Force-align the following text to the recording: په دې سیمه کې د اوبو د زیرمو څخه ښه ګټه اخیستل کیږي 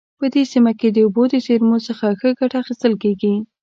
په 0.19 0.25
دې 0.33 0.43
سیمه 0.51 0.71
کې 0.79 0.87
د 0.91 0.97
اوبو 1.05 1.23
د 1.29 1.33
زیرمو 1.45 1.77
څخه 1.87 2.05
ښه 2.19 2.29
ګټه 2.39 2.57
اخیستل 2.61 2.93
کیږي 3.03 3.33